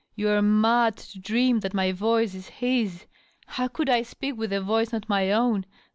[0.15, 3.05] You are mad to dream that my voice is his.
[3.45, 5.67] How could I speak with a voice not my own?